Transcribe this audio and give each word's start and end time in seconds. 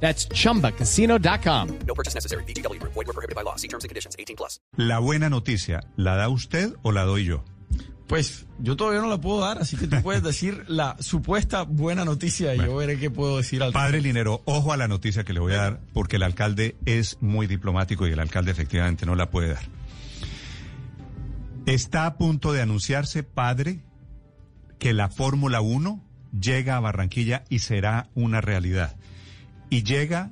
That's 0.00 0.28
chumbacasino.com. 0.28 1.78
No 1.86 1.94
purchase 1.94 2.14
necessary. 2.14 2.44
BGW. 2.44 2.80
Void 2.82 2.94
were 2.94 3.12
prohibited 3.12 3.34
by 3.34 3.42
law. 3.42 3.56
See 3.56 3.68
terms 3.68 3.84
and 3.84 3.88
conditions. 3.88 4.14
18 4.18 4.36
plus. 4.36 4.60
La 4.76 5.00
buena 5.00 5.28
noticia, 5.28 5.80
¿la 5.96 6.16
da 6.16 6.28
usted 6.28 6.74
o 6.82 6.92
la 6.92 7.02
doy 7.02 7.24
yo? 7.24 7.42
Pues 8.06 8.46
yo 8.60 8.76
todavía 8.76 9.00
no 9.00 9.08
la 9.08 9.20
puedo 9.20 9.40
dar, 9.40 9.58
así 9.58 9.76
que 9.76 9.88
tú 9.88 10.00
puedes 10.00 10.22
decir 10.22 10.64
la 10.68 10.96
supuesta 11.00 11.62
buena 11.62 12.04
noticia 12.04 12.54
y 12.54 12.58
yo 12.58 12.76
veré 12.76 12.98
qué 12.98 13.10
puedo 13.10 13.38
decir 13.38 13.64
al 13.64 13.72
Padre 13.72 14.00
Linero, 14.00 14.42
ojo 14.44 14.72
a 14.72 14.76
la 14.76 14.86
noticia 14.86 15.24
que 15.24 15.32
le 15.32 15.40
voy 15.40 15.54
a 15.54 15.56
dar, 15.56 15.80
porque 15.92 16.14
el 16.16 16.22
alcalde 16.22 16.76
es 16.84 17.18
muy 17.20 17.48
diplomático 17.48 18.06
y 18.06 18.12
el 18.12 18.20
alcalde 18.20 18.52
efectivamente 18.52 19.06
no 19.06 19.16
la 19.16 19.28
puede 19.30 19.54
dar. 19.54 19.64
Está 21.66 22.06
a 22.06 22.16
punto 22.16 22.52
de 22.52 22.62
anunciarse, 22.62 23.24
padre, 23.24 23.80
que 24.78 24.92
la 24.92 25.08
Fórmula 25.08 25.60
1 25.60 26.00
llega 26.40 26.76
a 26.76 26.80
Barranquilla 26.80 27.42
y 27.48 27.58
será 27.58 28.08
una 28.14 28.40
realidad. 28.40 28.96
Y 29.70 29.82
llega, 29.82 30.30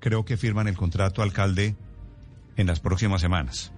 creo 0.00 0.24
que 0.24 0.36
firman 0.36 0.68
el 0.68 0.76
contrato 0.76 1.22
alcalde 1.22 1.76
en 2.56 2.66
las 2.66 2.80
próximas 2.80 3.20
semanas. 3.20 3.72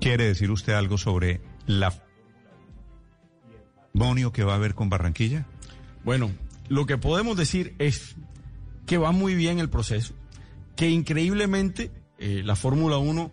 ¿Quiere 0.00 0.26
decir 0.26 0.50
usted 0.50 0.74
algo 0.74 0.98
sobre 0.98 1.40
la 1.66 1.90
matrimonio 3.96 4.30
que 4.30 4.44
va 4.44 4.52
a 4.52 4.56
haber 4.56 4.74
con 4.74 4.90
Barranquilla? 4.90 5.46
Bueno, 6.04 6.30
lo 6.68 6.84
que 6.84 6.98
podemos 6.98 7.36
decir 7.36 7.74
es 7.78 8.14
que 8.84 8.98
va 8.98 9.10
muy 9.10 9.34
bien 9.34 9.58
el 9.58 9.70
proceso, 9.70 10.14
que 10.76 10.90
increíblemente 10.90 11.90
eh, 12.18 12.42
la 12.44 12.56
Fórmula 12.56 12.98
1 12.98 13.30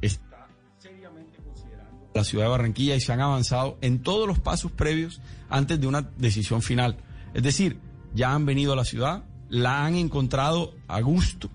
está 0.00 0.46
seriamente 0.78 1.38
considerando 1.42 2.10
la 2.14 2.22
ciudad 2.22 2.44
de 2.44 2.50
Barranquilla 2.50 2.94
y 2.94 3.00
se 3.00 3.12
han 3.12 3.20
avanzado 3.20 3.76
en 3.80 4.02
todos 4.02 4.28
los 4.28 4.38
pasos 4.38 4.70
previos 4.70 5.20
antes 5.50 5.80
de 5.80 5.88
una 5.88 6.02
decisión 6.16 6.62
final. 6.62 6.98
Es 7.34 7.42
decir, 7.42 7.80
ya 8.14 8.32
han 8.32 8.46
venido 8.46 8.74
a 8.74 8.76
la 8.76 8.84
ciudad, 8.84 9.24
la 9.52 9.84
han 9.84 9.96
encontrado 9.96 10.74
a 10.88 11.02
gusto, 11.02 11.50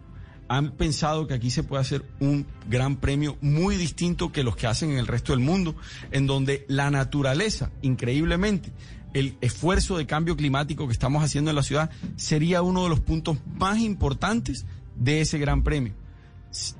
han 0.48 0.72
pensado 0.73 1.26
que 1.26 1.34
aquí 1.34 1.50
se 1.50 1.64
puede 1.64 1.81
hacer 1.81 2.06
un 2.20 2.45
gran 2.70 2.98
premio 2.98 3.38
muy 3.42 3.76
distinto 3.76 4.31
que 4.31 4.44
los 4.44 4.56
que 4.56 4.67
hacen 4.67 4.92
en 4.92 5.00
el 5.00 5.08
resto 5.08 5.34
del 5.34 5.42
mundo, 5.42 5.76
en 6.12 6.28
donde 6.28 6.64
la 6.70 6.92
naturaleza, 6.92 7.72
increíblemente, 7.81 8.72
el 9.16 9.36
esfuerzo 9.42 9.98
de 9.98 10.06
cambio 10.06 10.38
climático 10.38 10.86
que 10.86 10.94
estamos 10.94 11.23
haciendo 11.23 11.50
en 11.50 11.56
la 11.56 11.64
ciudad 11.64 11.90
sería 12.18 12.62
uno 12.62 12.84
de 12.84 12.90
los 12.90 13.00
puntos 13.00 13.40
más 13.56 13.80
importantes 13.80 14.68
de 14.95 15.22
ese 15.22 15.40
gran 15.40 15.64
premio. 15.64 15.94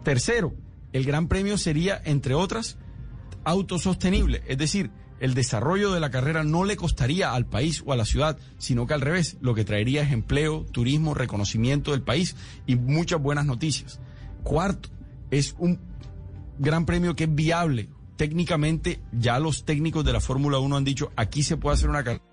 Tercero, 0.04 0.54
el 0.94 1.04
gran 1.04 1.28
premio 1.28 1.58
sería, 1.58 2.00
entre 2.06 2.36
otras, 2.36 2.78
autosostenible, 3.44 4.44
es 4.48 4.60
decir, 4.60 4.92
el 5.20 5.34
desarrollo 5.34 5.92
de 5.92 6.00
la 6.00 6.12
carrera 6.12 6.44
no 6.44 6.64
le 6.64 6.76
costaría 6.76 7.34
al 7.34 7.46
país 7.46 7.84
o 7.86 7.94
a 7.94 7.98
la 7.98 8.06
ciudad, 8.06 8.38
sino 8.58 8.86
que 8.88 8.94
al 8.94 9.02
revés, 9.02 9.38
lo 9.42 9.56
que 9.56 9.66
traería 9.66 10.04
es 10.04 10.12
empleo, 10.12 10.66
turismo, 10.72 11.14
reconocimiento 11.14 11.92
del 11.92 12.02
país 12.02 12.36
y 12.66 12.76
muchas 12.76 13.22
buenas 13.22 13.46
noticias. 13.46 14.00
Cuarto, 14.44 14.90
es 15.32 15.56
un 15.58 15.80
gran 16.60 16.86
premio 16.86 17.16
que 17.16 17.26
es 17.26 17.36
viable. 17.36 17.90
Técnicamente, 18.16 19.00
ya 19.12 19.40
los 19.40 19.64
técnicos 19.66 20.04
de 20.06 20.14
la 20.14 20.20
Fórmula 20.20 20.60
1 20.60 20.78
han 20.78 20.84
dicho, 20.84 21.12
aquí 21.16 21.44
se 21.44 21.58
puede 21.58 21.76
hacer 21.76 21.90
una 21.90 22.04
carrera. 22.04 22.24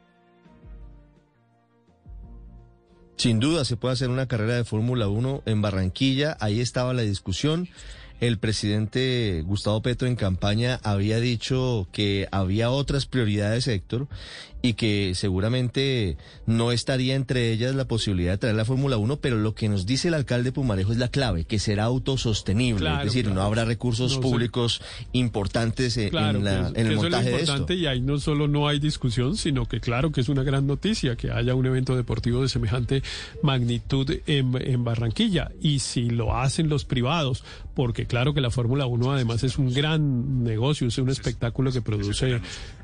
Sin 3.16 3.38
duda 3.38 3.64
se 3.64 3.76
puede 3.76 3.92
hacer 3.92 4.10
una 4.10 4.26
carrera 4.26 4.54
de 4.54 4.64
Fórmula 4.64 5.08
1 5.08 5.42
en 5.46 5.62
Barranquilla, 5.62 6.36
ahí 6.40 6.60
estaba 6.60 6.92
la 6.94 7.02
discusión. 7.02 7.68
El 8.20 8.38
presidente 8.38 9.42
Gustavo 9.44 9.82
Petro 9.82 10.08
en 10.08 10.16
campaña 10.16 10.80
había 10.82 11.20
dicho 11.20 11.88
que 11.92 12.26
había 12.30 12.70
otras 12.70 13.06
prioridades, 13.06 13.66
Héctor, 13.68 14.08
y 14.62 14.74
que 14.74 15.12
seguramente 15.14 16.16
no 16.46 16.72
estaría 16.72 17.16
entre 17.16 17.52
ellas 17.52 17.74
la 17.74 17.84
posibilidad 17.86 18.32
de 18.32 18.38
traer 18.38 18.56
la 18.56 18.64
Fórmula 18.64 18.96
1, 18.96 19.16
pero 19.18 19.36
lo 19.36 19.54
que 19.54 19.68
nos 19.68 19.84
dice 19.84 20.08
el 20.08 20.14
alcalde 20.14 20.52
Pumarejo 20.52 20.90
es 20.92 20.96
la 20.96 21.08
clave, 21.08 21.44
que 21.44 21.58
será 21.58 21.84
autosostenible, 21.84 22.80
Claro, 22.80 22.98
es 23.00 23.04
decir, 23.04 23.24
claro. 23.26 23.40
no 23.40 23.42
habrá 23.46 23.66
recursos 23.66 24.14
No 24.14 24.20
públicos 24.22 24.80
importantes 25.12 25.98
en, 25.98 26.08
Claro, 26.08 26.38
en 26.38 26.44
la- 26.44 26.72
que, 26.72 26.80
en 26.80 26.86
el 26.86 26.92
eso 26.92 27.04
es 27.06 27.10
montaje 27.12 27.30
de 27.30 27.42
esto. 27.42 27.72
y 27.74 27.86
ahí 27.86 28.00
no 28.00 28.18
solo 28.18 28.48
no 28.48 28.66
hay 28.66 28.78
discusión, 28.78 29.36
sino 29.36 29.66
que 29.66 29.80
claro 29.80 30.12
que 30.12 30.22
es 30.22 30.30
una 30.30 30.42
gran 30.44 30.66
noticia 30.66 31.14
que 31.16 31.30
haya 31.30 31.54
un 31.54 31.66
evento 31.66 31.94
deportivo 31.94 32.40
de 32.40 32.48
semejante 32.48 33.02
magnitud 33.42 34.10
en, 34.26 34.52
en 34.60 34.82
Barranquilla. 34.84 35.50
Y 35.60 35.80
si 35.80 36.08
lo 36.08 36.34
hacen 36.38 36.70
los 36.70 36.86
privados, 36.86 37.44
porque 37.74 38.03
claro 38.06 38.34
que 38.34 38.40
la 38.40 38.50
Fórmula 38.50 38.86
1 38.86 39.12
además 39.12 39.42
es 39.44 39.58
un 39.58 39.72
gran 39.72 40.42
negocio, 40.44 40.88
es 40.88 40.98
un 40.98 41.10
espectáculo 41.10 41.72
que 41.72 41.82
produce... 41.82 42.40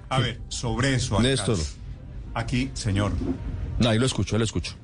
A 0.08 0.18
ver, 0.18 0.40
sobre 0.48 0.94
eso. 0.94 1.20
Néstor. 1.20 1.58
Aquí, 2.34 2.70
señor. 2.74 3.12
No, 3.78 3.88
ahí 3.88 3.98
lo 3.98 4.06
escucho, 4.06 4.36
lo 4.38 4.44
escucho. 4.44 4.74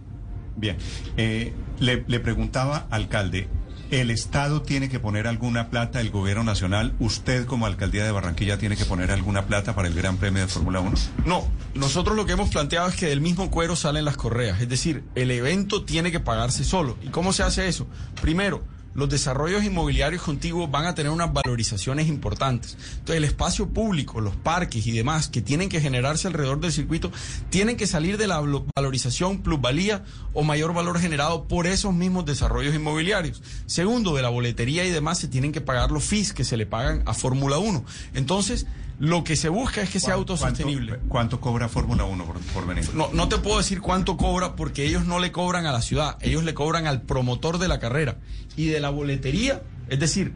Bien. 0.56 0.76
Eh, 1.16 1.52
le, 1.80 2.04
le 2.06 2.20
preguntaba, 2.20 2.86
alcalde, 2.90 3.48
¿el 3.90 4.10
Estado 4.10 4.62
tiene 4.62 4.88
que 4.88 4.98
poner 4.98 5.26
alguna 5.26 5.68
plata, 5.68 6.00
el 6.00 6.10
gobierno 6.10 6.44
nacional? 6.44 6.94
¿Usted 6.98 7.46
como 7.46 7.66
alcaldía 7.66 8.04
de 8.04 8.10
Barranquilla 8.10 8.58
tiene 8.58 8.76
que 8.76 8.84
poner 8.84 9.10
alguna 9.10 9.46
plata 9.46 9.74
para 9.74 9.88
el 9.88 9.94
Gran 9.94 10.16
Premio 10.16 10.42
de 10.42 10.48
Fórmula 10.48 10.80
1? 10.80 10.92
No, 11.24 11.46
nosotros 11.74 12.16
lo 12.16 12.26
que 12.26 12.32
hemos 12.32 12.50
planteado 12.50 12.88
es 12.88 12.96
que 12.96 13.06
del 13.06 13.20
mismo 13.20 13.50
cuero 13.50 13.76
salen 13.76 14.04
las 14.04 14.16
correas, 14.16 14.60
es 14.60 14.68
decir, 14.68 15.04
el 15.14 15.30
evento 15.30 15.84
tiene 15.84 16.10
que 16.10 16.20
pagarse 16.20 16.64
solo. 16.64 16.96
¿Y 17.02 17.08
cómo 17.08 17.32
se 17.32 17.42
hace 17.42 17.68
eso? 17.68 17.86
Primero, 18.20 18.62
los 18.96 19.08
desarrollos 19.08 19.62
inmobiliarios 19.62 20.22
contiguos 20.22 20.70
van 20.70 20.86
a 20.86 20.94
tener 20.94 21.12
unas 21.12 21.32
valorizaciones 21.32 22.08
importantes. 22.08 22.76
Entonces, 22.92 23.16
el 23.16 23.24
espacio 23.24 23.68
público, 23.68 24.20
los 24.20 24.34
parques 24.36 24.86
y 24.86 24.92
demás 24.92 25.28
que 25.28 25.42
tienen 25.42 25.68
que 25.68 25.80
generarse 25.80 26.26
alrededor 26.26 26.58
del 26.60 26.72
circuito, 26.72 27.12
tienen 27.50 27.76
que 27.76 27.86
salir 27.86 28.16
de 28.18 28.26
la 28.26 28.40
valo- 28.40 28.64
valorización, 28.74 29.42
plusvalía 29.42 30.02
o 30.32 30.42
mayor 30.42 30.72
valor 30.74 30.98
generado 30.98 31.46
por 31.46 31.66
esos 31.66 31.94
mismos 31.94 32.24
desarrollos 32.26 32.74
inmobiliarios. 32.74 33.42
Segundo, 33.66 34.14
de 34.16 34.22
la 34.22 34.30
boletería 34.30 34.84
y 34.84 34.90
demás 34.90 35.18
se 35.18 35.28
tienen 35.28 35.52
que 35.52 35.60
pagar 35.60 35.90
los 35.92 36.02
fees 36.04 36.32
que 36.32 36.44
se 36.44 36.56
le 36.56 36.66
pagan 36.66 37.02
a 37.06 37.14
Fórmula 37.14 37.58
1. 37.58 37.84
Entonces, 38.14 38.66
lo 38.98 39.24
que 39.24 39.36
se 39.36 39.48
busca 39.48 39.82
es 39.82 39.90
que 39.90 40.00
sea 40.00 40.14
¿Cuánto- 40.14 40.32
autosostenible. 40.34 40.92
¿Cuánto, 40.92 41.08
cuánto 41.08 41.40
cobra 41.40 41.68
Fórmula 41.68 42.04
1 42.04 42.24
por, 42.24 42.40
por 42.40 42.66
venir? 42.66 42.88
No, 42.94 43.10
no 43.12 43.28
te 43.28 43.36
puedo 43.38 43.58
decir 43.58 43.80
cuánto 43.80 44.16
cobra 44.16 44.56
porque 44.56 44.86
ellos 44.86 45.04
no 45.04 45.18
le 45.18 45.32
cobran 45.32 45.66
a 45.66 45.72
la 45.72 45.82
ciudad, 45.82 46.16
ellos 46.22 46.44
le 46.44 46.54
cobran 46.54 46.86
al 46.86 47.02
promotor 47.02 47.58
de 47.58 47.68
la 47.68 47.78
carrera. 47.78 48.16
Y 48.56 48.66
de 48.66 48.80
la 48.80 48.88
boletería, 48.90 49.62
es 49.88 50.00
decir, 50.00 50.32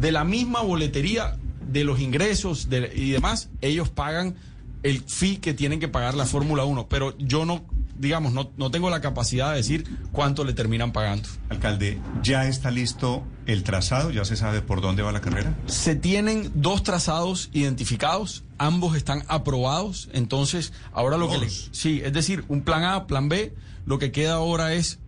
de 0.00 0.12
la 0.12 0.22
misma 0.24 0.60
boletería, 0.62 1.36
de 1.66 1.82
los 1.84 1.98
ingresos 2.00 2.68
de- 2.68 2.92
y 2.94 3.10
demás, 3.10 3.50
ellos 3.60 3.88
pagan 3.88 4.36
el 4.84 5.00
fee 5.00 5.38
que 5.38 5.54
tienen 5.54 5.80
que 5.80 5.88
pagar 5.88 6.14
la 6.14 6.24
Fórmula 6.26 6.64
1. 6.64 6.86
Pero 6.88 7.16
yo 7.18 7.44
no, 7.44 7.64
digamos, 7.98 8.32
no, 8.32 8.50
no 8.56 8.70
tengo 8.70 8.90
la 8.90 9.00
capacidad 9.00 9.50
de 9.50 9.56
decir 9.56 9.84
cuánto 10.12 10.44
le 10.44 10.52
terminan 10.52 10.92
pagando. 10.92 11.28
Alcalde, 11.48 12.00
¿ya 12.22 12.46
está 12.46 12.70
listo 12.70 13.24
el 13.46 13.62
trazado? 13.62 14.10
¿Ya 14.10 14.24
se 14.24 14.36
sabe 14.36 14.62
por 14.62 14.80
dónde 14.80 15.02
va 15.02 15.12
la 15.12 15.20
carrera? 15.20 15.56
Se 15.66 15.94
tienen 15.94 16.50
dos 16.54 16.82
trazados 16.82 17.50
identificados, 17.52 18.44
ambos 18.58 18.96
están 18.96 19.24
aprobados, 19.28 20.08
entonces 20.12 20.72
ahora 20.92 21.16
lo 21.16 21.28
que 21.30 21.38
le, 21.38 21.50
sí, 21.50 22.00
es 22.04 22.12
decir, 22.12 22.44
un 22.48 22.62
plan 22.62 22.84
A, 22.84 23.06
plan 23.06 23.28
B, 23.28 23.54
lo 23.86 23.98
que 23.98 24.12
queda 24.12 24.34
ahora 24.34 24.74
es, 24.74 24.98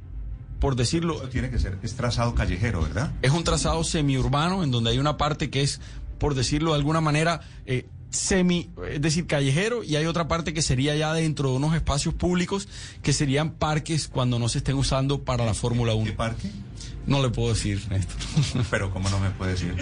por 0.60 0.76
decirlo, 0.76 1.16
Eso 1.16 1.28
tiene 1.28 1.50
que 1.50 1.58
ser, 1.58 1.78
es 1.82 1.94
trazado 1.94 2.34
callejero, 2.34 2.82
¿verdad? 2.82 3.12
es 3.22 3.30
un 3.30 3.44
trazado 3.44 3.82
semiurbano 3.84 4.62
en 4.62 4.70
donde 4.70 4.90
hay 4.90 4.98
una 4.98 5.16
parte 5.16 5.50
que 5.50 5.62
es, 5.62 5.80
por 6.18 6.34
decirlo 6.34 6.72
de 6.72 6.78
alguna 6.78 7.00
manera, 7.00 7.40
eh, 7.66 7.86
semi, 8.16 8.70
es 8.90 9.00
decir, 9.00 9.26
callejero, 9.26 9.84
y 9.84 9.96
hay 9.96 10.06
otra 10.06 10.28
parte 10.28 10.52
que 10.52 10.62
sería 10.62 10.96
ya 10.96 11.12
dentro 11.12 11.50
de 11.50 11.56
unos 11.56 11.74
espacios 11.74 12.14
públicos 12.14 12.68
que 13.02 13.12
serían 13.12 13.52
parques 13.52 14.08
cuando 14.08 14.38
no 14.38 14.48
se 14.48 14.58
estén 14.58 14.76
usando 14.76 15.22
para 15.22 15.44
la 15.44 15.54
Fórmula 15.54 15.94
1. 15.94 16.06
¿Qué 16.06 16.12
parque? 16.12 16.50
No 17.06 17.22
le 17.22 17.30
puedo 17.30 17.50
decir, 17.50 17.80
Néstor. 17.88 18.16
Pero 18.70 18.90
¿cómo 18.90 19.08
no 19.08 19.20
me 19.20 19.30
puede 19.30 19.52
decir? 19.52 19.74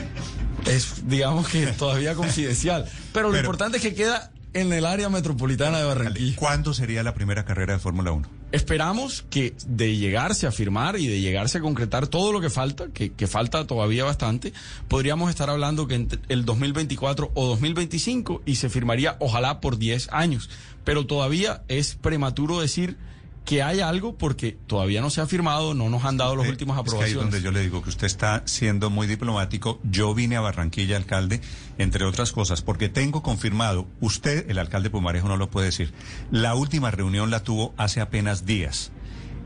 es, 0.66 1.08
digamos 1.08 1.48
que 1.48 1.66
todavía 1.69 2.14
confidencial. 2.16 2.86
Pero 3.12 3.31
lo 3.31 3.38
importante 3.38 3.78
es 3.78 3.82
que 3.82 3.94
queda 3.94 4.31
en 4.55 4.73
el 4.73 4.87
área 4.87 5.09
metropolitana 5.09 5.79
de 5.79 5.85
Barranquilla. 5.85 6.37
¿Cuándo 6.37 6.73
sería 6.73 7.03
la 7.03 7.15
primera 7.15 7.45
carrera 7.45 7.75
de 7.75 7.79
Fórmula 7.81 8.12
1? 8.12 8.29
Esperamos 8.53 9.27
que 9.29 9.55
de 9.67 9.97
llegarse 9.97 10.47
a 10.47 10.53
firmar 10.53 10.97
y 10.97 11.09
de 11.09 11.21
llegarse 11.21 11.59
a 11.59 11.61
concretar 11.61 12.06
todo 12.06 12.33
lo 12.33 12.41
que 12.41 12.51
falta, 12.51 12.89
que, 12.95 13.12
que 13.12 13.27
falta 13.27 13.67
todavía 13.67 14.05
bastante, 14.05 14.53
podríamos 14.89 15.29
estar 15.29 15.51
hablando 15.51 15.89
que 15.89 15.97
entre 15.97 16.21
el 16.29 16.45
2024 16.45 17.33
o 17.35 17.47
2025 17.49 18.43
y 18.47 18.55
se 18.55 18.69
firmaría 18.69 19.17
ojalá 19.19 19.61
por 19.61 19.77
10 19.77 20.09
años. 20.12 20.49
Pero 20.85 21.05
todavía 21.06 21.62
es 21.69 21.97
prematuro 21.97 22.61
decir 22.61 22.97
que 23.44 23.62
hay 23.62 23.81
algo 23.81 24.17
porque 24.17 24.52
todavía 24.67 25.00
no 25.02 25.11
se 25.11 25.20
ha 25.20 25.26
firmado, 25.26 25.75
no 25.75 25.91
nos 25.91 26.05
han 26.05 26.17
dado 26.17 26.35
las 26.35 26.46
Eh, 26.46 26.50
últimas 26.50 26.76
es 26.79 26.82
que 26.82 26.88
ahí 26.91 26.94
aprobaciones. 27.12 27.25
es 27.26 27.31
donde 27.32 27.43
yo 27.43 27.50
le 27.52 27.61
digo 27.61 27.82
que 27.82 27.91
usted 27.91 28.06
está 28.06 28.43
siendo 28.46 28.88
muy 28.91 29.06
diplomático. 29.06 29.81
Yo 29.85 30.14
vine 30.14 30.37
a 30.37 30.41
Barranquilla, 30.41 30.96
alcalde, 30.96 31.41
entre 31.76 32.05
otras 32.06 32.32
cosas, 32.32 32.62
porque 32.62 32.88
tengo 32.88 33.23
confirmado, 33.23 33.87
usted, 34.00 34.50
el 34.50 34.58
alcalde 34.58 34.88
Pumarejo, 34.91 35.29
no 35.29 35.37
lo 35.37 35.50
puede 35.50 35.67
decir. 35.67 35.93
La 36.31 36.55
última 36.55 36.91
reunión 36.91 37.31
la 37.31 37.43
tuvo 37.43 37.75
hace 37.76 38.00
apenas 38.00 38.46
días. 38.46 38.93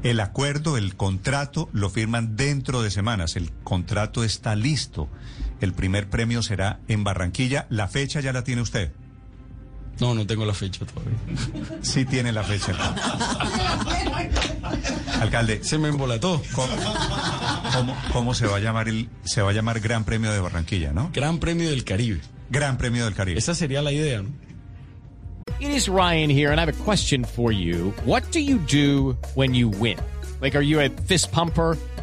El 0.04 0.20
acuerdo, 0.20 0.76
el 0.76 0.94
contrato, 0.94 1.68
lo 1.72 1.90
firman 1.90 2.36
dentro 2.36 2.82
de 2.82 2.92
semanas. 2.92 3.34
El 3.34 3.50
contrato 3.64 4.22
está 4.22 4.54
listo. 4.54 5.08
El 5.60 5.72
primer 5.72 6.08
premio 6.08 6.40
será 6.44 6.78
en 6.86 7.02
Barranquilla. 7.02 7.66
La 7.68 7.88
fecha 7.88 8.20
ya 8.20 8.32
la 8.32 8.44
tiene 8.44 8.62
usted. 8.62 8.92
No, 10.00 10.14
no 10.14 10.26
tengo 10.26 10.44
la 10.44 10.54
fecha 10.54 10.84
todavía. 10.86 11.18
Sí 11.82 12.04
tiene 12.04 12.30
la 12.32 12.42
fecha. 12.44 12.72
Alcalde, 15.20 15.64
Se 15.64 15.78
me 15.78 15.88
embolató. 15.88 16.40
¿Cómo, 16.54 16.68
cómo- 17.74 17.96
cómo 18.12 18.34
se 18.34 18.46
va 18.46 18.56
a 18.56 18.60
llamar 18.60 18.88
el 18.88 19.08
se 19.24 19.42
va 19.42 19.50
a 19.50 19.52
llamar 19.52 19.80
Gran 19.80 20.04
Premio 20.04 20.30
de 20.32 20.40
Barranquilla, 20.40 20.92
no? 20.92 21.10
Gran 21.12 21.38
Premio 21.38 21.68
del 21.70 21.84
Caribe. 21.84 22.20
Gran 22.50 22.78
Premio 22.78 23.04
del 23.04 23.14
Caribe. 23.14 23.38
Esa 23.38 23.54
sería 23.54 23.82
la 23.82 23.92
idea, 23.92 24.22
¿no? 24.22 24.28
It 25.60 25.70
is 25.70 25.88
Ryan 25.88 26.30
here, 26.30 26.50
and 26.52 26.60
I 26.60 26.62
have 26.62 26.68
a 26.68 26.84
question 26.84 27.24
for 27.24 27.52
you. 27.52 27.92
What 28.04 28.22
do 28.32 28.38
you 28.38 28.58
do 28.70 29.16
when 29.34 29.54
you 29.54 29.68
win? 29.68 29.96
Like, 30.40 30.56
are 30.56 30.64
you 30.64 30.78
a 30.80 30.88
fist 31.06 31.32
pumper? 31.32 31.76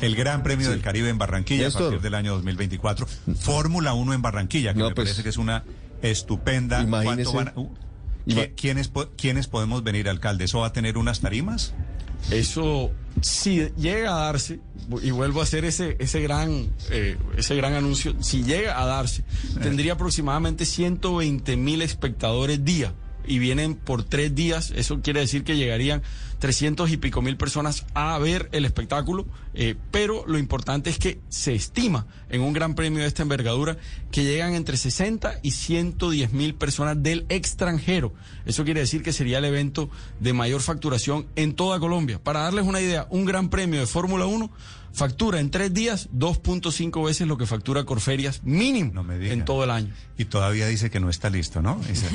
el 0.00 0.16
Gran 0.16 0.42
Premio 0.42 0.70
del 0.70 0.80
Caribe 0.80 1.08
en 1.08 1.18
Barranquilla 1.18 1.68
a 1.68 1.70
partir 1.70 2.00
del 2.00 2.14
año 2.14 2.32
2024? 2.34 3.06
Fórmula 3.38 3.94
1 3.94 4.14
en 4.14 4.22
Barranquilla, 4.22 4.72
que 4.74 4.80
No, 4.80 4.88
me 4.88 4.94
pues, 4.94 5.06
parece 5.08 5.22
que 5.22 5.28
es 5.30 5.36
una 5.38 5.64
estupenda. 6.02 6.82
imagínese. 6.82 7.30
¿Cuánto 7.32 7.32
van 7.34 7.48
a- 7.48 7.60
uh, 7.60 7.74
Ima- 8.26 8.42
¿qui- 8.46 8.52
¿Quiénes, 8.56 8.90
¿Quiénes 9.16 9.46
podemos 9.48 9.82
venir, 9.84 10.08
alcalde? 10.08 10.44
¿Eso 10.44 10.60
va 10.60 10.68
a 10.68 10.72
tener 10.72 10.96
unas 10.98 11.20
tarimas? 11.20 11.74
Eso, 12.30 12.90
si 13.20 13.68
llega 13.76 14.14
a 14.16 14.26
darse, 14.26 14.60
y 15.02 15.10
vuelvo 15.10 15.40
a 15.40 15.42
hacer 15.42 15.66
ese, 15.66 15.96
ese, 15.98 16.20
gran, 16.22 16.70
eh, 16.90 17.18
ese 17.36 17.54
gran 17.54 17.74
anuncio, 17.74 18.14
si 18.22 18.42
llega 18.42 18.80
a 18.80 18.86
darse, 18.86 19.24
tendría 19.62 19.92
aproximadamente 19.92 20.64
120 20.64 21.56
mil 21.58 21.82
espectadores 21.82 22.64
día. 22.64 22.94
Y 23.26 23.38
vienen 23.38 23.74
por 23.74 24.04
tres 24.04 24.34
días, 24.34 24.72
eso 24.76 25.00
quiere 25.00 25.20
decir 25.20 25.44
que 25.44 25.56
llegarían 25.56 26.02
300 26.38 26.90
y 26.90 26.96
pico 26.98 27.22
mil 27.22 27.36
personas 27.36 27.86
a 27.94 28.18
ver 28.18 28.48
el 28.52 28.64
espectáculo, 28.64 29.26
eh, 29.54 29.76
pero 29.90 30.24
lo 30.26 30.38
importante 30.38 30.90
es 30.90 30.98
que 30.98 31.20
se 31.28 31.54
estima 31.54 32.06
en 32.34 32.42
un 32.42 32.52
gran 32.52 32.74
premio 32.74 33.00
de 33.02 33.06
esta 33.08 33.22
envergadura 33.22 33.76
que 34.10 34.24
llegan 34.24 34.54
entre 34.54 34.76
60 34.76 35.38
y 35.42 35.52
110 35.52 36.32
mil 36.32 36.54
personas 36.54 37.02
del 37.02 37.24
extranjero. 37.28 38.12
Eso 38.44 38.64
quiere 38.64 38.80
decir 38.80 39.02
que 39.02 39.12
sería 39.12 39.38
el 39.38 39.44
evento 39.44 39.88
de 40.20 40.32
mayor 40.32 40.60
facturación 40.60 41.26
en 41.36 41.54
toda 41.54 41.78
Colombia. 41.78 42.18
Para 42.22 42.40
darles 42.40 42.64
una 42.64 42.80
idea, 42.80 43.06
un 43.10 43.24
gran 43.24 43.48
premio 43.50 43.80
de 43.80 43.86
Fórmula 43.86 44.26
1 44.26 44.50
factura 44.92 45.40
en 45.40 45.50
tres 45.50 45.74
días 45.74 46.08
2.5 46.14 47.04
veces 47.04 47.26
lo 47.26 47.36
que 47.36 47.46
factura 47.46 47.82
Corferias 47.84 48.42
mínimo 48.44 48.92
No 48.94 49.02
me 49.02 49.14
en 49.32 49.44
todo 49.44 49.64
el 49.64 49.70
año. 49.70 49.92
Y 50.16 50.26
todavía 50.26 50.66
dice 50.68 50.88
que 50.90 51.00
no 51.00 51.10
está 51.10 51.30
listo, 51.30 51.62
¿no? 51.62 51.80
Dice- 51.88 52.06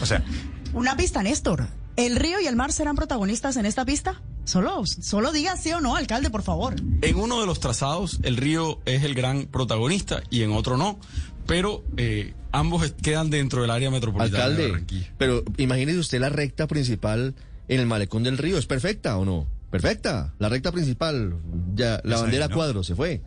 o 0.00 0.06
sea, 0.06 0.22
Una 0.74 0.96
pista, 0.96 1.22
Néstor. 1.22 1.66
¿El 1.96 2.16
río 2.16 2.40
y 2.40 2.46
el 2.46 2.56
mar 2.56 2.72
serán 2.72 2.96
protagonistas 2.96 3.56
en 3.56 3.66
esta 3.66 3.84
pista? 3.84 4.20
Solo, 4.44 4.84
solo 4.86 5.32
diga 5.32 5.56
sí 5.56 5.72
o 5.72 5.80
no, 5.80 5.96
alcalde, 5.96 6.30
por 6.30 6.42
favor. 6.42 6.76
En 7.02 7.16
uno 7.16 7.40
de 7.40 7.46
los 7.46 7.58
trazados, 7.58 8.18
el 8.22 8.36
río 8.36 8.80
es 8.84 9.02
el 9.02 9.14
gran 9.14 9.46
protagonista 9.46 10.22
y 10.30 10.42
en 10.42 10.52
otro 10.52 10.76
no. 10.76 10.98
Pero 11.46 11.84
eh, 11.96 12.34
ambos 12.52 12.92
quedan 13.02 13.30
dentro 13.30 13.62
del 13.62 13.70
área 13.70 13.90
metropolitana 13.90 14.36
de 14.38 14.42
Alcalde, 14.44 14.68
Barranquilla. 14.72 15.12
pero 15.16 15.42
imagínese 15.56 15.98
usted 15.98 16.20
la 16.20 16.28
recta 16.28 16.66
principal 16.66 17.34
en 17.68 17.80
el 17.80 17.86
malecón 17.86 18.22
del 18.24 18.36
río. 18.38 18.58
¿Es 18.58 18.66
perfecta 18.66 19.16
o 19.16 19.24
no? 19.24 19.46
Perfecta. 19.70 20.34
La 20.38 20.48
recta 20.48 20.72
principal, 20.72 21.36
ya, 21.74 22.00
la 22.04 22.14
Es 22.14 22.20
ahí, 22.20 22.22
bandera 22.22 22.48
¿no? 22.48 22.54
cuadro, 22.54 22.84
se 22.84 22.94
fue. 22.94 23.22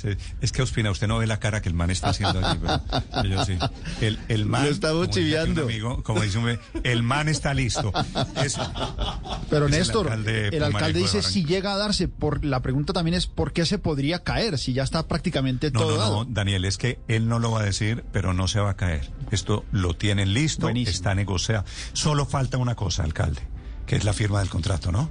Sí, 0.00 0.08
Es 0.40 0.52
que 0.52 0.62
Ospina, 0.62 0.90
usted 0.90 1.08
no 1.08 1.18
ve 1.18 1.26
la 1.26 1.40
cara 1.40 1.60
que 1.60 1.68
el 1.68 1.74
man 1.74 1.90
está 1.90 2.10
haciendo 2.10 2.38
allí, 2.44 2.60
pero 3.10 3.24
yo 3.24 3.44
sí. 3.44 3.58
El, 4.00 4.18
el 4.28 4.46
man. 4.46 4.64
Lo 4.64 4.70
estamos 4.70 5.10
chiviando. 5.10 5.62
amigo, 5.64 6.02
como 6.02 6.20
dice 6.22 6.38
un 6.38 6.58
el 6.84 7.02
man 7.02 7.28
está 7.28 7.52
listo. 7.54 7.92
Pero 9.50 9.66
es 9.66 9.72
el 9.72 9.78
Néstor, 9.78 10.06
alcalde 10.08 10.48
el 10.48 10.62
alcalde 10.62 10.92
de 10.94 11.00
dice 11.00 11.22
si 11.22 11.44
llega 11.44 11.72
a 11.72 11.76
darse, 11.76 12.08
por 12.08 12.44
la 12.44 12.60
pregunta 12.62 12.92
también 12.92 13.14
es 13.14 13.26
por 13.26 13.52
qué 13.52 13.66
se 13.66 13.78
podría 13.78 14.22
caer 14.22 14.58
si 14.58 14.72
ya 14.72 14.82
está 14.82 15.06
prácticamente 15.06 15.70
No, 15.70 15.80
todo 15.80 15.90
no, 15.92 15.96
dado. 15.98 16.24
no, 16.24 16.30
Daniel, 16.30 16.64
es 16.64 16.78
que 16.78 16.98
él 17.08 17.28
no 17.28 17.38
lo 17.38 17.50
va 17.50 17.60
a 17.60 17.64
decir, 17.64 18.04
pero 18.12 18.34
no 18.34 18.48
se 18.48 18.60
va 18.60 18.70
a 18.70 18.76
caer. 18.76 19.10
Esto 19.30 19.64
lo 19.72 19.94
tienen 19.94 20.32
listo, 20.32 20.62
Buenísimo. 20.66 20.94
está 20.94 21.14
negociado. 21.14 21.64
Solo 21.92 22.26
falta 22.26 22.58
una 22.58 22.74
cosa, 22.74 23.02
alcalde, 23.02 23.40
que 23.86 23.96
es 23.96 24.04
la 24.04 24.12
firma 24.12 24.40
del 24.40 24.48
contrato, 24.48 24.92
¿no? 24.92 25.10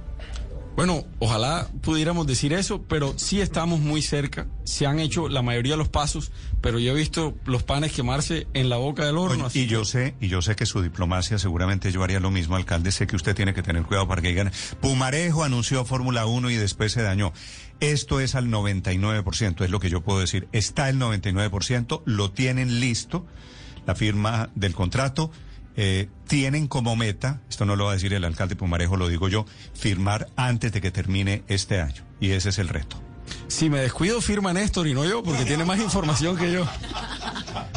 Bueno, 0.78 1.04
ojalá 1.18 1.66
pudiéramos 1.82 2.28
decir 2.28 2.52
eso, 2.52 2.84
pero 2.84 3.18
sí 3.18 3.40
estamos 3.40 3.80
muy 3.80 4.00
cerca. 4.00 4.46
Se 4.62 4.86
han 4.86 5.00
hecho 5.00 5.28
la 5.28 5.42
mayoría 5.42 5.72
de 5.72 5.76
los 5.76 5.88
pasos, 5.88 6.30
pero 6.60 6.78
yo 6.78 6.92
he 6.92 6.94
visto 6.94 7.36
los 7.46 7.64
panes 7.64 7.90
quemarse 7.90 8.46
en 8.54 8.68
la 8.68 8.76
boca 8.76 9.04
del 9.04 9.18
horno. 9.18 9.38
Oye, 9.38 9.46
así 9.46 9.60
y 9.62 9.66
yo 9.66 9.84
sé, 9.84 10.14
y 10.20 10.28
yo 10.28 10.40
sé 10.40 10.54
que 10.54 10.66
su 10.66 10.80
diplomacia 10.80 11.36
seguramente 11.40 11.90
yo 11.90 12.04
haría 12.04 12.20
lo 12.20 12.30
mismo, 12.30 12.54
alcalde. 12.54 12.92
Sé 12.92 13.08
que 13.08 13.16
usted 13.16 13.34
tiene 13.34 13.54
que 13.54 13.62
tener 13.64 13.82
cuidado 13.82 14.06
para 14.06 14.22
que 14.22 14.28
digan, 14.28 14.52
Pumarejo 14.80 15.42
anunció 15.42 15.84
Fórmula 15.84 16.26
1 16.26 16.48
y 16.48 16.54
después 16.54 16.92
se 16.92 17.02
dañó. 17.02 17.32
Esto 17.80 18.20
es 18.20 18.36
al 18.36 18.46
99%, 18.46 19.64
es 19.64 19.70
lo 19.70 19.80
que 19.80 19.90
yo 19.90 20.02
puedo 20.02 20.20
decir. 20.20 20.46
Está 20.52 20.88
el 20.90 21.00
99%, 21.00 22.02
lo 22.04 22.30
tienen 22.30 22.78
listo, 22.78 23.26
la 23.84 23.96
firma 23.96 24.50
del 24.54 24.76
contrato. 24.76 25.32
Eh, 25.80 26.08
tienen 26.26 26.66
como 26.66 26.96
meta, 26.96 27.40
esto 27.48 27.64
no 27.64 27.76
lo 27.76 27.84
va 27.84 27.92
a 27.92 27.94
decir 27.94 28.12
el 28.12 28.24
alcalde 28.24 28.56
Pumarejo, 28.56 28.96
lo 28.96 29.06
digo 29.06 29.28
yo, 29.28 29.46
firmar 29.74 30.26
antes 30.34 30.72
de 30.72 30.80
que 30.80 30.90
termine 30.90 31.44
este 31.46 31.80
año. 31.80 32.02
Y 32.18 32.32
ese 32.32 32.48
es 32.48 32.58
el 32.58 32.66
reto. 32.66 33.00
Si 33.46 33.70
me 33.70 33.78
descuido, 33.78 34.20
firma 34.20 34.52
Néstor 34.52 34.88
y 34.88 34.94
no 34.94 35.04
yo, 35.04 35.22
porque 35.22 35.44
tiene 35.44 35.64
más 35.64 35.78
información 35.78 36.36
que 36.36 36.50
yo. 36.50 36.66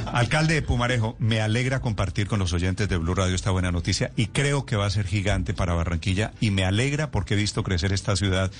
Alcalde 0.07 0.56
de 0.56 0.62
Pumarejo, 0.63 1.15
me 1.19 1.42
alegra 1.42 1.80
compartir 1.80 2.27
con 2.27 2.39
los 2.39 2.53
oyentes 2.53 2.89
de 2.89 2.98
Blue 2.98 3.13
Radio 3.13 3.36
esta 3.36 3.51
buena 3.51 3.71
noticia 3.71 4.12
y 4.15 4.27
creo 4.27 4.65
que 4.65 4.75
va 4.75 4.88
a 4.88 4.89
ser 4.89 5.05
gigante 5.05 5.53
para 5.53 5.75
Barranquilla 5.75 6.34
y 6.41 6.50
me 6.50 6.65
alegra 6.65 7.12
porque 7.12 7.36
he 7.36 7.38
visto 7.38 7.62
crecer 7.62 7.93
esta 7.93 8.15
ciudad 8.15 8.51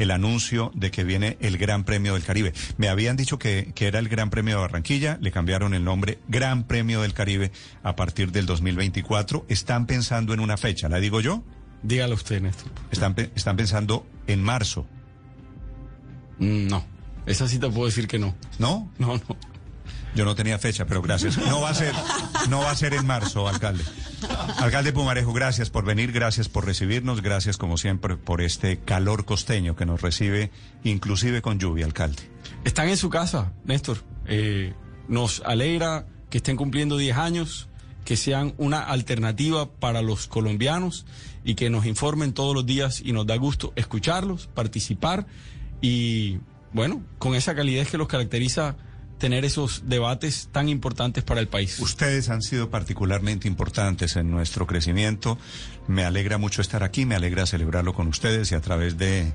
el 0.00 0.10
anuncio 0.10 0.72
de 0.74 0.90
que 0.90 1.04
viene 1.04 1.36
el 1.40 1.58
Gran 1.58 1.84
Premio 1.84 2.14
del 2.14 2.24
Caribe. 2.24 2.52
Me 2.78 2.88
habían 2.88 3.16
dicho 3.16 3.38
que, 3.38 3.72
que 3.74 3.86
era 3.86 3.98
el 3.98 4.08
Gran 4.08 4.30
Premio 4.30 4.56
de 4.56 4.62
Barranquilla, 4.62 5.18
le 5.20 5.30
cambiaron 5.30 5.74
el 5.74 5.84
nombre 5.84 6.18
Gran 6.26 6.64
Premio 6.64 7.02
del 7.02 7.12
Caribe 7.12 7.52
a 7.82 7.94
partir 7.94 8.32
del 8.32 8.46
2024. 8.46 9.46
Están 9.48 9.86
pensando 9.86 10.34
en 10.34 10.40
una 10.40 10.56
fecha, 10.56 10.88
¿la 10.88 10.98
digo 10.98 11.20
yo? 11.20 11.44
Dígalo 11.82 12.14
usted, 12.14 12.40
Néstor. 12.42 12.72
Están, 12.90 13.14
están 13.34 13.56
pensando 13.56 14.06
en 14.26 14.42
marzo, 14.42 14.86
Mm, 16.38 16.68
No, 16.68 16.84
esa 17.26 17.46
sí 17.46 17.58
te 17.58 17.68
puedo 17.68 17.84
decir 17.86 18.08
que 18.08 18.18
no. 18.18 18.34
¿no? 18.58 18.90
No, 18.98 19.14
no. 19.16 19.36
Yo 20.14 20.24
no 20.24 20.34
tenía 20.34 20.58
fecha, 20.58 20.86
pero 20.86 21.02
gracias. 21.02 21.38
No 21.38 21.60
va 21.60 21.70
a 21.70 21.74
ser, 21.74 21.94
no 22.48 22.60
va 22.60 22.70
a 22.70 22.76
ser 22.76 22.94
en 22.94 23.06
marzo, 23.06 23.48
alcalde. 23.48 23.84
Alcalde 24.58 24.92
Pumarejo, 24.92 25.32
gracias 25.32 25.70
por 25.70 25.84
venir, 25.84 26.12
gracias 26.12 26.48
por 26.48 26.66
recibirnos, 26.66 27.22
gracias 27.22 27.56
como 27.56 27.76
siempre 27.76 28.16
por 28.16 28.42
este 28.42 28.78
calor 28.78 29.24
costeño 29.24 29.76
que 29.76 29.86
nos 29.86 30.02
recibe, 30.02 30.50
inclusive 30.84 31.42
con 31.42 31.58
lluvia, 31.58 31.86
alcalde. 31.86 32.22
Están 32.64 32.88
en 32.88 32.96
su 32.96 33.08
casa, 33.08 33.52
Néstor. 33.64 33.98
Eh, 34.26 34.74
nos 35.08 35.42
alegra 35.44 36.06
que 36.28 36.38
estén 36.38 36.56
cumpliendo 36.56 36.96
10 36.96 37.16
años, 37.16 37.68
que 38.04 38.16
sean 38.16 38.54
una 38.58 38.80
alternativa 38.80 39.70
para 39.70 40.02
los 40.02 40.26
colombianos 40.26 41.06
y 41.44 41.54
que 41.54 41.70
nos 41.70 41.86
informen 41.86 42.32
todos 42.32 42.54
los 42.54 42.66
días 42.66 43.00
y 43.04 43.12
nos 43.12 43.26
da 43.26 43.36
gusto 43.36 43.72
escucharlos, 43.76 44.48
participar 44.48 45.26
y, 45.80 46.38
bueno, 46.72 47.02
con 47.18 47.34
esa 47.34 47.54
calidez 47.54 47.90
que 47.90 47.98
los 47.98 48.08
caracteriza 48.08 48.76
tener 49.20 49.44
esos 49.44 49.82
debates 49.86 50.48
tan 50.50 50.68
importantes 50.68 51.22
para 51.22 51.40
el 51.40 51.46
país. 51.46 51.78
Ustedes 51.78 52.30
han 52.30 52.42
sido 52.42 52.70
particularmente 52.70 53.46
importantes 53.46 54.16
en 54.16 54.30
nuestro 54.30 54.66
crecimiento. 54.66 55.38
Me 55.86 56.04
alegra 56.04 56.38
mucho 56.38 56.62
estar 56.62 56.82
aquí, 56.82 57.06
me 57.06 57.14
alegra 57.14 57.46
celebrarlo 57.46 57.94
con 57.94 58.08
ustedes 58.08 58.50
y 58.50 58.56
a 58.56 58.60
través 58.60 58.98
de 58.98 59.32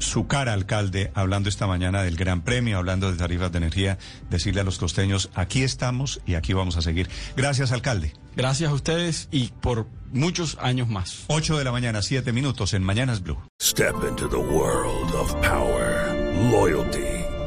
su 0.00 0.26
cara, 0.26 0.52
alcalde, 0.52 1.12
hablando 1.14 1.48
esta 1.48 1.66
mañana 1.66 2.02
del 2.02 2.16
Gran 2.16 2.42
Premio, 2.42 2.78
hablando 2.78 3.10
de 3.10 3.18
tarifas 3.18 3.52
de 3.52 3.58
energía, 3.58 3.98
decirle 4.30 4.62
a 4.62 4.64
los 4.64 4.78
costeños, 4.78 5.30
aquí 5.34 5.62
estamos 5.62 6.20
y 6.26 6.34
aquí 6.34 6.52
vamos 6.52 6.76
a 6.76 6.82
seguir. 6.82 7.08
Gracias, 7.36 7.70
alcalde. 7.70 8.14
Gracias 8.34 8.70
a 8.70 8.74
ustedes 8.74 9.28
y 9.30 9.48
por 9.60 9.86
muchos 10.12 10.56
años 10.60 10.88
más. 10.88 11.24
8 11.28 11.58
de 11.58 11.64
la 11.64 11.72
mañana, 11.72 12.02
7 12.02 12.32
minutos 12.32 12.74
en 12.74 12.82
Mañanas 12.82 13.22
Blue. 13.22 13.38
Step 13.60 13.94
into 14.08 14.28
the 14.28 14.36
world 14.36 15.14
of 15.14 15.34
power, 15.42 16.14
loyalty, 16.50 17.09